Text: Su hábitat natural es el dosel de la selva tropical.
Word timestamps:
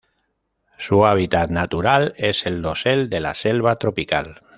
Su 0.79 1.05
hábitat 1.05 1.51
natural 1.51 2.15
es 2.17 2.47
el 2.47 2.63
dosel 2.63 3.07
de 3.07 3.19
la 3.19 3.35
selva 3.35 3.75
tropical. 3.75 4.39